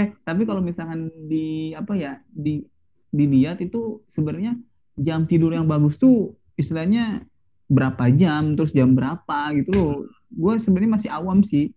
[0.00, 2.66] eh tapi kalau misalkan di apa ya di
[3.10, 4.56] dilihat itu sebenarnya
[4.98, 7.26] jam tidur yang bagus tuh istilahnya
[7.70, 9.94] berapa jam terus jam berapa gitu loh.
[10.30, 11.70] Gue sebenarnya masih awam sih.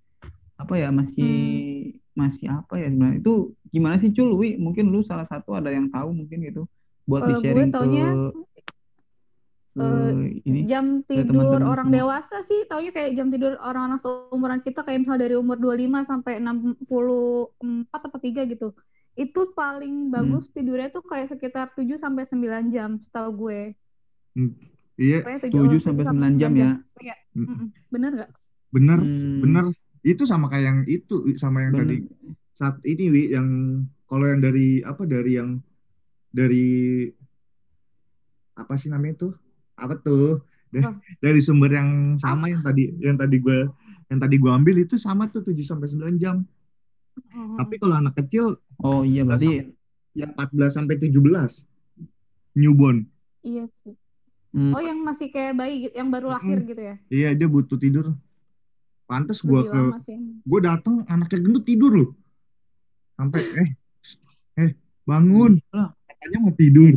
[0.57, 1.33] Apa ya masih
[2.17, 3.21] masih apa ya sebenarnya.
[3.21, 4.33] Itu gimana sih Cul?
[4.37, 6.65] Wi mungkin lu salah satu ada yang tahu mungkin gitu.
[7.05, 8.07] Buat di gue sharing ke taunya,
[9.73, 11.97] ke eh, ini Jam tidur teman-teman orang semua.
[11.99, 16.33] dewasa sih, taunya kayak jam tidur orang-orang seumuran kita kayak misal dari umur 25 sampai
[16.39, 18.67] 64 atau 3 gitu.
[19.13, 23.75] Itu paling bagus tidurnya tuh kayak sekitar 7 sampai 9 jam setahu gue.
[24.93, 27.15] Iya, Pokoknya 7 sampai 9 jam ya Iya.
[27.33, 27.45] Mm.
[27.49, 27.67] Mm-mm.
[27.89, 28.29] Bener nggak?
[28.73, 29.65] bener, Hmm, bener.
[30.01, 32.33] Itu sama kayak yang itu, sama yang tadi bener.
[32.53, 33.47] saat ini wi yang
[34.09, 35.61] kalau yang dari apa dari yang
[36.29, 36.65] dari
[38.53, 39.33] apa sih namanya tuh
[39.73, 40.41] apa tuh
[40.73, 40.97] Da- Apa?
[41.21, 43.69] dari sumber yang sama yang tadi yang tadi gue
[44.09, 46.35] yang tadi gue ambil itu sama tuh 7 sampai 9 jam
[47.61, 49.69] tapi kalau anak kecil oh iya berarti
[50.13, 51.61] yang 14 sampai 17
[52.53, 53.05] newborn
[53.43, 53.93] Iya sih.
[54.53, 56.69] Hmm, Oh, yang masih kayak bayi gitu, yang baru lahir Mm-mm.
[56.69, 56.95] gitu ya?
[57.09, 58.13] iya dia butuh tidur.
[59.03, 59.81] Pantes gue ke
[60.39, 62.09] gue datang anaknya gendut tidur loh.
[63.13, 63.69] Sampai eh
[64.57, 64.69] eh
[65.03, 65.59] bangun.
[65.69, 65.91] Lah.
[66.07, 66.93] katanya mau tidur.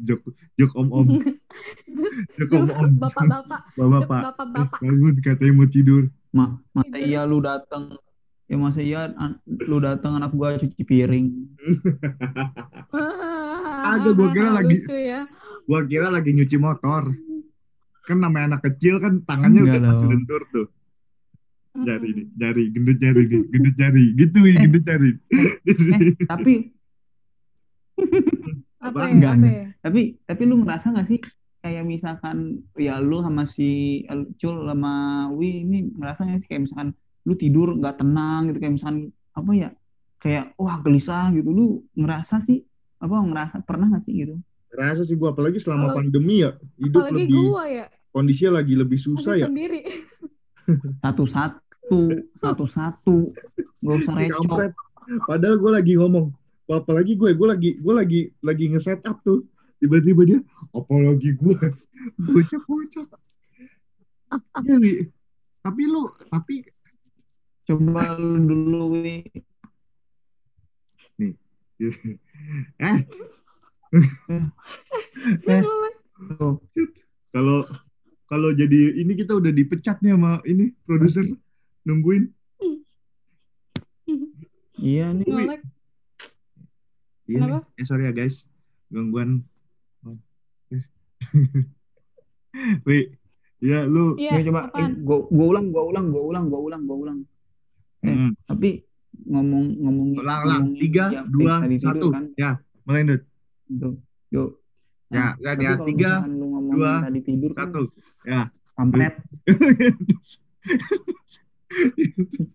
[0.00, 0.20] Jok
[0.56, 1.06] jok om om.
[2.40, 2.90] Jok om om.
[2.96, 4.78] Bapak-bapak, bapak pak eh, bapak-bapak.
[4.80, 6.02] bangun katanya mau tidur.
[6.30, 7.04] Ma, masa Tidur.
[7.04, 7.98] iya lu datang
[8.46, 9.10] ya masa iya
[9.44, 11.26] lu datang anak gua cuci piring.
[13.82, 15.26] Agak, gua kira lagi- Lucu ya.
[15.70, 17.14] Gua kira lagi nyuci motor.
[18.02, 20.66] Kan namanya anak kecil kan tangannya Enggak udah pasti lentur tuh.
[21.70, 23.22] Jari nih jari gendut jari.
[23.30, 24.04] Nih gendut jari.
[24.18, 24.54] Gitu Eh.
[24.58, 25.10] gendut jari.
[25.30, 25.54] Eh
[26.26, 26.54] tapi
[28.80, 29.06] Apa Apa?
[29.06, 29.12] ya?
[29.12, 29.64] Enggak, Apa ya?
[29.78, 31.20] tapi tapi lu ngerasa gak sih
[31.60, 34.92] kayak misalkan ya lu sama si El- Cul sama
[35.30, 36.88] Wi ini ngerasa gak sih kayak misalkan
[37.28, 38.98] lu tidur nggak tenang gitu kayak misalkan
[39.36, 39.68] apa ya
[40.18, 41.52] kayak wah gelisah gitu.
[41.52, 42.64] Lu ngerasa sih
[42.98, 44.34] apa ngerasa pernah gak sih gitu
[44.74, 48.98] rasa sih gua apalagi selama pandemi ya hidup Apalagi lebih gua ya, kondisinya lagi lebih
[49.02, 49.80] susah aku ya sendiri.
[51.02, 52.00] satu-satu
[52.38, 53.16] satu-satu
[53.82, 54.72] nggak usah recok.
[55.26, 56.30] Padahal gue lagi ngomong,
[56.70, 59.42] apalagi gue, gue lagi, gue lagi, lagi nge-set up tuh.
[59.80, 60.40] Tiba-tiba dia,
[60.76, 61.56] apalagi gue,
[62.30, 63.08] bocah-bocah.
[64.62, 64.92] Iya, Wi.
[65.64, 66.62] Tapi lu, tapi
[67.66, 69.20] coba lu dulu Wi
[72.80, 72.98] eh,
[75.50, 75.60] eh
[76.30, 76.58] tuh
[77.30, 77.66] kalau
[78.24, 81.26] kalau jadi ini kita udah dipecat nih sama ini produser
[81.82, 82.30] nungguin.
[84.78, 85.26] iya nih.
[85.26, 85.60] Iya nih.
[87.30, 87.58] Kenapa?
[87.74, 88.46] Eh sorry ya guys,
[88.88, 89.42] gangguan.
[90.02, 90.18] Oh.
[92.86, 93.14] Wi,
[93.60, 94.14] ya lu.
[94.16, 94.98] Iya, coba apaan?
[95.00, 97.18] gue gue ulang gue ulang gue ulang gue ulang gue ulang
[98.00, 98.32] Eh, Mm.
[98.48, 98.80] tapi
[99.28, 100.62] ngomong ngomongin Ulang, ulang.
[100.72, 102.06] Tiga, eh, dua, tidur satu.
[102.08, 103.22] kan Ya, mulai Dut.
[103.78, 103.94] Tuh,
[104.34, 104.58] yuk.
[105.10, 105.74] Ya, kan ya.
[105.74, 106.12] kalau Tiga,
[106.70, 107.90] dua, tadi tidur kan satu.
[108.26, 108.50] Ya.
[108.78, 109.14] kampret.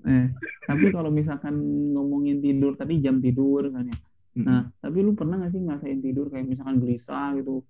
[0.00, 0.32] Eh
[0.64, 1.60] tapi kalau misalkan
[1.92, 3.98] ngomongin tidur tadi jam tidur kan ya.
[4.40, 7.60] Nah tapi lu pernah gak sih ngerasain tidur kayak misalkan gelisah gitu?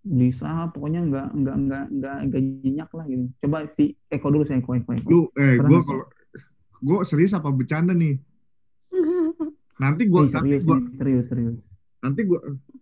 [0.00, 3.24] Gelisah pokoknya nggak nggak nggak nggak nggak nyenyak lah gitu.
[3.44, 5.08] Coba si Eko dulu saya Eko Eko Eko.
[5.12, 6.06] Lu, eh, gue nggak kalau
[6.78, 8.16] gue serius apa bercanda nih?
[9.78, 11.56] Nanti gue, nanti serius gue, nih, serius serius
[11.98, 12.38] nanti gue,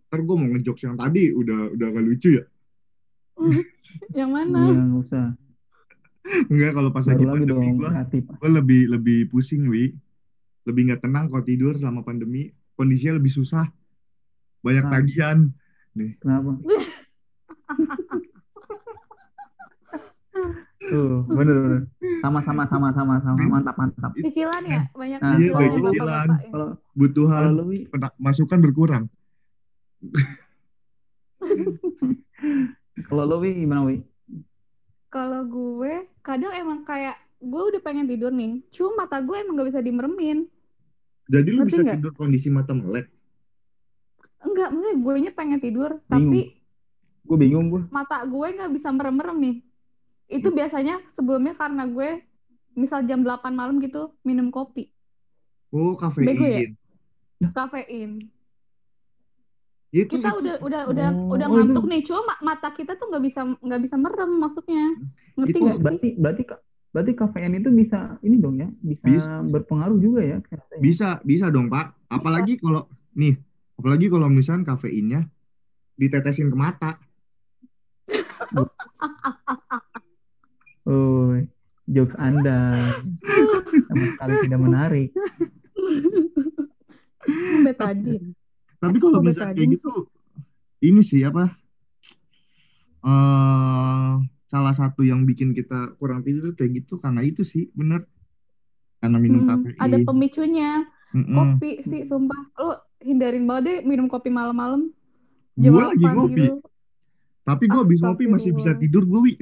[0.08, 2.44] ntar gue mau ngejokes yang tadi udah udah gak lucu ya?
[4.16, 4.58] Yang iya mana?
[4.64, 5.26] nggak usah
[6.50, 7.90] Enggak, kalau pas lagi baru lagi pandemi gue,
[8.42, 9.94] gue lebih lebih pusing, wi.
[10.66, 12.50] Lebih nggak tenang kalau tidur selama pandemi.
[12.74, 13.70] Kondisinya lebih susah.
[14.60, 14.92] Banyak Ah.
[14.98, 15.38] tagihan.
[15.94, 16.58] kenapa
[20.86, 21.80] tuh bener bener
[22.20, 24.80] sama sama sama sama sama mantap mantap Cicilan ya?
[24.90, 26.50] Banyak Nah, cicilan kalau ya lu- bapak-bapak ya?
[26.50, 29.04] kalau Wi, pena- masukan berkurang.
[33.06, 34.00] Kalau lo Wi gimana Wi?
[35.08, 39.68] Kalau gue kadang emang kayak gue udah pengen tidur nih, cuma mata gue emang gak
[39.68, 40.48] bisa dimeremin.
[41.26, 41.96] Jadi lu Ngerti bisa nggak?
[41.96, 43.06] tidur kondisi mata melek.
[44.38, 46.54] Enggak, maksudnya gue nya pengen tidur, tapi
[47.20, 47.82] Gue bingung gue.
[47.90, 49.56] mata gue nggak bisa merem-merem nih.
[50.26, 52.08] Itu biasanya sebelumnya karena gue
[52.76, 54.90] misal jam 8 malam gitu minum kopi,
[55.72, 56.60] Oh, Bego ya?
[56.60, 56.70] kafein.
[57.54, 58.10] kafein.
[59.94, 60.40] Itu, Kita itu.
[60.44, 63.80] udah udah udah Oh, udah ngantuk nih, cuma ma- mata kita tuh nggak bisa nggak
[63.80, 64.84] bisa merem maksudnya.
[65.38, 65.82] Ngerti nggak sih?
[65.84, 66.42] Berarti berarti
[66.92, 69.32] berarti kafein itu bisa ini dong ya, bisa, Bisa.
[69.52, 70.80] berpengaruh juga ya katanya.
[70.82, 71.96] Bisa, bisa dong, Pak.
[72.12, 73.36] Apalagi kalau nih,
[73.76, 75.20] apalagi kalau misalnya kafeinnya
[75.96, 76.90] ditetesin ke mata.
[80.86, 81.34] Oh,
[81.90, 82.58] jokes Anda
[83.90, 85.08] sama sekali tidak menarik.
[87.66, 88.32] Betadine.
[88.78, 89.92] Tapi kalau kok misalnya kayak betadine gitu,
[90.84, 91.44] ini sih apa?
[93.06, 94.12] eh
[94.46, 98.06] salah satu yang bikin kita kurang tidur kayak gitu karena itu sih, bener.
[98.98, 99.78] Karena minum Hmm, kafein.
[99.78, 100.70] ada pemicunya.
[101.14, 101.34] Mm-mm.
[101.34, 102.42] Kopi sih, sumpah.
[102.58, 104.90] Lu hindarin banget deh minum kopi malam-malam.
[105.54, 106.54] Jam Gua lagi 8 ngopi, gitu.
[107.46, 109.34] tapi gua habis ngopi masih bisa tidur gue, Wi.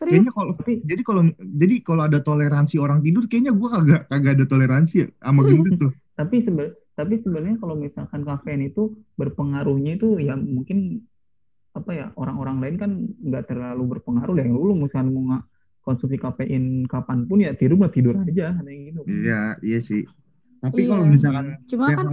[0.00, 0.24] Serius?
[0.24, 0.52] Kayaknya kalau
[0.88, 1.22] jadi kalau
[1.60, 5.74] jadi kalau ada toleransi orang tidur, kayaknya gua kagak kagak ada toleransi ya sama gendut
[5.76, 5.92] tuh.
[6.16, 11.00] Tapi seben tapi sebenarnya kalau misalkan kafein itu berpengaruhnya itu ya mungkin
[11.72, 12.90] apa ya orang-orang lain kan
[13.24, 15.44] nggak terlalu berpengaruh ya lu misalkan mau nggak
[15.80, 19.00] konsumsi kafein kapan pun ya tidur mah tidur aja kayak gitu.
[19.08, 20.02] Iya, iya sih.
[20.60, 20.90] Tapi Iya.
[20.92, 22.06] kalau misalkan Cuma kan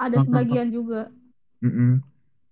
[0.00, 1.12] ada sebagian juga.
[1.60, 2.00] mm-mm.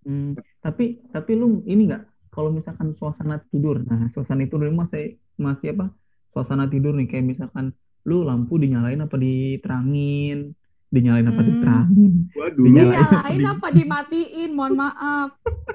[0.02, 2.02] Hmm, tapi tapi lu ini nggak
[2.32, 5.04] kalau misalkan suasana tidur, nah suasana tidur ini masih
[5.36, 5.92] masih apa?
[6.30, 10.56] Suasana tidur nih kayak misalkan lu lampu dinyalain apa diterangin,
[10.88, 11.48] dinyalain apa Hmm.
[11.50, 12.12] diterangin.
[12.32, 12.96] Waduh, Dinyalain.
[12.98, 14.50] Dinyalain apa dimatiin?
[14.50, 15.28] Mohon maaf.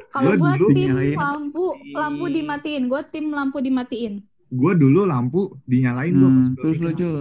[0.09, 2.83] Kalau Gua gua dulu tim dinyalain apa lampu lampu dimatiin.
[2.87, 4.13] Gua tim lampu dimatiin.
[4.47, 6.87] gue dulu lampu dinyalain gue pas Hmm, belum terus nikah.
[6.87, 7.11] lucu.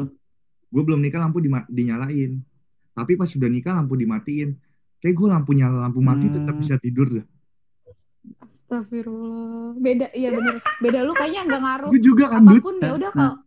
[0.69, 2.39] Gue belum nikah lampu dima- dinyalain.
[2.95, 4.55] Tapi pas sudah nikah lampu dimatiin.
[4.97, 6.63] Kayak gue lampu nyala lampu mati tetap Hmm.
[6.63, 7.27] bisa tidur dah.
[8.39, 9.77] Astagfirullah.
[9.77, 10.59] Beda, iya bener.
[10.79, 11.91] Beda lu kayaknya nggak ngaruh.
[11.91, 12.43] Lu juga kan?
[12.43, 13.33] Apa pun ya udah Nah.
[13.33, 13.45] kalau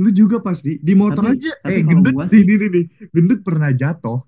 [0.00, 1.52] Lu juga pasti di motor Tapi- aja.
[1.60, 2.84] tapi eh, gendut gua sih ini nih.
[3.10, 4.24] Gendut pernah jatuh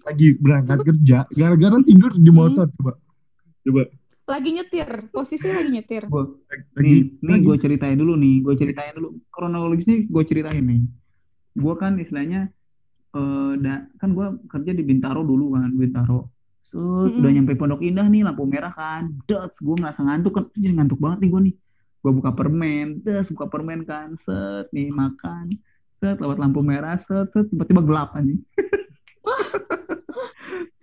[0.00, 2.38] lagi berangkat kerja gara-gara tidur di Hmm.
[2.38, 2.92] motor coba.
[3.60, 3.82] Coba
[4.30, 6.06] lagi nyetir, posisi lagi nyetir.
[6.06, 10.86] Gua, lagi nih, nih gue ceritain dulu nih, gue ceritain dulu kronologisnya gue ceritain nih.
[11.52, 12.46] Gue kan istilahnya
[13.10, 16.30] eh da- kan gue kerja di Bintaro dulu kan, Bintaro.
[16.70, 17.18] Set, Mm-mm.
[17.18, 19.10] udah nyampe Pondok Indah nih lampu merah kan.
[19.24, 20.44] Des, gue ngerasa ngantuk kan.
[20.48, 21.54] Anjir ngantuk banget nih gue nih.
[22.00, 24.14] Gue buka permen, des buka permen kan.
[24.16, 25.58] Set nih makan.
[25.90, 28.38] Set lewat lampu merah, set set tiba-tiba gelap anjing.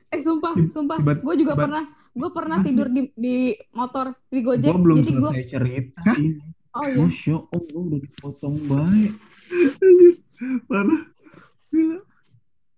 [0.07, 0.97] Eh sumpah, Tiba- sumpah.
[0.97, 2.67] tiba- Gue juga tiba- pernah, gue pernah Asli.
[2.69, 3.35] tidur di di
[3.71, 4.71] motor di Gojek.
[4.71, 6.15] Gue belum Jadi gue, cerita Hah?
[6.15, 6.29] ini.
[6.71, 9.11] oh iya, Masya Allah udah dipotong baik.
[10.65, 11.01] parah.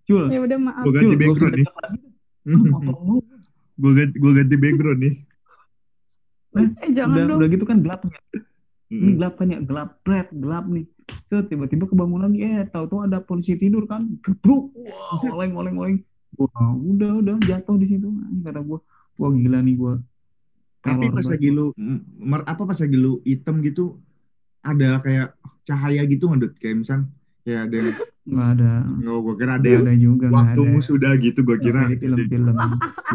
[0.04, 0.84] Cul, ya udah maaf.
[0.84, 1.68] Gue ganti background nih.
[3.80, 5.16] Gue ganti, gue ganti background nih.
[6.60, 7.40] Eh jangan udah dong.
[7.40, 8.16] udah gitu kan gelap nih.
[8.92, 10.86] Ini gelap kan ya, gelap pret, gelap nih.
[11.32, 14.20] Set, tiba-tiba kebangun lagi, eh tahu-tahu ada polisi tidur kan.
[14.20, 14.76] Gebruk.
[14.76, 15.98] Wah, oleng oleng oleng.
[16.36, 18.12] Wah, udah udah jatuh di situ.
[18.12, 18.84] Anjing, Kata gua,
[19.16, 19.94] wah gila nih gua.
[20.84, 21.66] Tapi pas banget lagi lu
[22.20, 24.00] mer, apa pas lagi lu hitam gitu
[24.64, 25.36] ada kayak
[25.68, 26.54] cahaya gitu nggak Dut?
[26.60, 27.00] Kayak misal
[27.44, 27.90] kayak ada yang
[28.30, 28.74] nggak ada.
[28.86, 30.46] nggak gue kira ada yang ada juga, nggak ada.
[30.48, 32.54] waktumu sudah gitu gue kira film-film.
[32.54, 32.68] Gua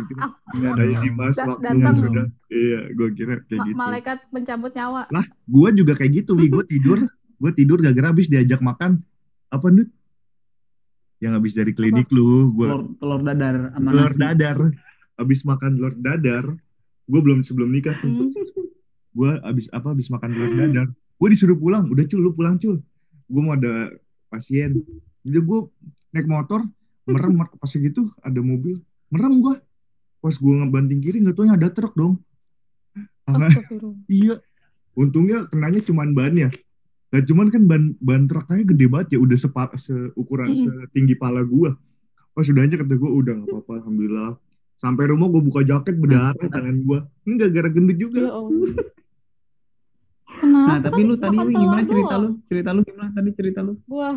[0.03, 0.83] kira Nggak ada.
[0.83, 1.97] ada Dimas waktumu datang.
[1.97, 5.03] sudah iya gue kira kayak Ma- gitu malaikat pencabut nyawa.
[5.09, 6.99] lah gue juga kayak gitu wi gue tidur
[7.35, 9.03] gue tidur gara-gara habis diajak makan
[9.49, 9.89] apa Dut?
[11.19, 14.21] yang habis dari klinik lu gue Telur, telur dadar sama telur nasi.
[14.21, 14.57] dadar
[15.15, 16.45] habis makan telur dadar
[17.05, 18.31] gue belum sebelum nikah tuh Hmm.
[19.15, 22.83] gue abis apa abis makan telur dadar gue disuruh pulang udah cul lu pulang cul
[23.25, 23.89] gue mau ada
[24.35, 24.83] pasien.
[25.23, 25.61] Jadi gue
[26.11, 26.67] naik motor
[27.07, 28.83] merem mer- pas gitu ada mobil
[29.15, 29.55] merem gue
[30.19, 32.19] pas gue ngebanting kiri nggak tahu ada truk dong.
[34.11, 34.35] Iya.
[34.95, 36.51] Untungnya kenanya cuman bannya
[37.15, 40.51] Nah, cuman kan ban ban truknya gede banget ya udah sepa, seukuran
[40.91, 41.71] setinggi pala gue
[42.35, 44.35] pas udah aja kata gue udah nggak apa-apa alhamdulillah.
[44.83, 48.19] Sampai rumah gue buka jaket berdarah tangan gue enggak gara gendut juga.
[48.19, 48.83] Ya.
[50.41, 50.69] Kenapa?
[50.69, 52.29] Nah, tapi lu tadi gimana telur cerita lu?
[52.51, 53.73] Cerita lu gimana tadi cerita lu?
[53.87, 54.11] Gua,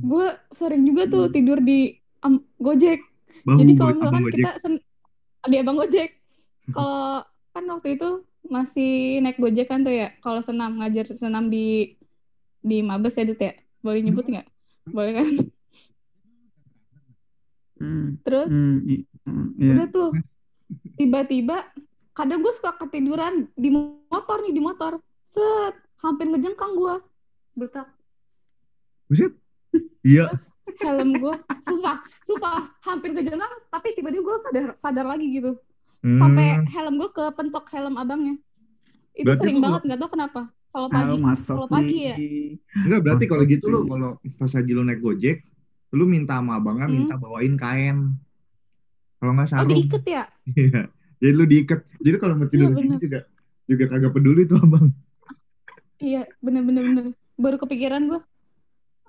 [0.00, 3.00] gua sering juga tuh tidur di am, Gojek.
[3.46, 4.72] bahu Jadi kalau misalkan kita sen
[5.48, 6.10] di abang Gojek,
[6.76, 8.08] kalau kan waktu itu
[8.48, 11.96] masih naik Gojek kan tuh ya, kalau senam ngajar senam di
[12.58, 14.46] di Mabes ya Dut ya, boleh nyebut nggak?
[14.92, 15.28] Boleh kan?
[17.78, 19.70] Hmm, Terus hmm, hmm, iya.
[19.70, 20.10] udah tuh
[20.98, 21.70] tiba-tiba
[22.10, 26.94] kadang gue suka ketiduran di motor nih di motor set hampir ngejengkang gue
[27.54, 27.88] bertak
[29.06, 29.32] Buset.
[30.02, 30.28] Iya.
[30.28, 30.44] terus
[30.78, 35.56] helm gue sumpah sumpah hampir ngejengkang tapi tiba-tiba gue sadar sadar lagi gitu
[35.98, 36.66] sampai Hmm.
[36.68, 38.38] helm gue ke pentok helm abangnya
[39.12, 42.16] itu Berarti sering banget nggak tahu kenapa kalau pagi kalau pagi ya?
[42.76, 43.88] Enggak, berarti kalau gitu lu sih?
[43.88, 45.40] kalau pas lagi lu naik Gojek,
[45.90, 46.94] lu minta sama abangnya Hmm.
[46.94, 48.14] minta bawain kain.
[49.16, 49.72] Kalau nggak oh sarung.
[49.72, 50.24] diikat ya
[50.60, 50.80] Iya.
[51.18, 51.80] Jadi lu diikat.
[51.98, 53.00] Jadi kalau mau tidur Iya, di sini bener.
[53.00, 53.18] juga
[53.64, 54.86] juga kagak peduli tuh abang.
[55.98, 57.04] Iya bener-bener bener
[57.36, 58.20] baru kepikiran gue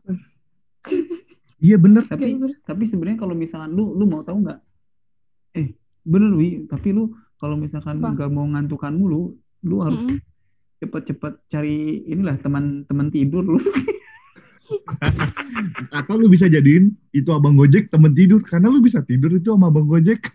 [1.60, 2.08] Iya bener.
[2.08, 2.56] Tapi Bener-bener.
[2.64, 4.60] tapi sebenarnya kalau misalkan lu lu mau tahu nggak?
[5.60, 5.76] Eh,
[6.08, 9.36] bener wi, tapi lu kalau misalkan nggak mau ngantukan mulu,
[9.68, 10.24] lu harus Mm-mm.
[10.80, 13.60] cepet-cepet cari inilah teman-teman tidur lu.
[16.00, 19.68] Atau lu bisa jadiin itu abang Gojek temen tidur karena lu bisa tidur itu sama
[19.68, 20.24] abang Gojek.